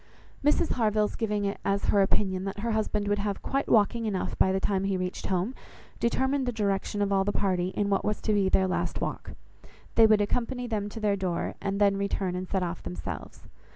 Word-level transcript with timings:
Mrs 0.43 0.71
Harville's 0.71 1.13
giving 1.15 1.45
it 1.45 1.59
as 1.63 1.85
her 1.93 2.01
opinion 2.01 2.43
that 2.45 2.61
her 2.61 2.71
husband 2.71 3.07
would 3.07 3.19
have 3.19 3.43
quite 3.43 3.69
walking 3.69 4.07
enough 4.07 4.35
by 4.39 4.51
the 4.51 4.59
time 4.59 4.85
he 4.85 4.97
reached 4.97 5.27
home, 5.27 5.53
determined 5.99 6.47
the 6.47 6.51
direction 6.51 7.03
of 7.03 7.11
all 7.13 7.23
the 7.23 7.31
party 7.31 7.67
in 7.77 7.87
what 7.91 8.03
was 8.03 8.19
to 8.21 8.33
be 8.33 8.49
their 8.49 8.67
last 8.67 8.99
walk; 8.99 9.33
they 9.93 10.07
would 10.07 10.19
accompany 10.19 10.65
them 10.65 10.89
to 10.89 10.99
their 10.99 11.15
door, 11.15 11.53
and 11.61 11.79
then 11.79 11.97
return 11.97 12.35
and 12.35 12.49
set 12.49 12.63
off 12.63 12.81
themselves. 12.81 13.43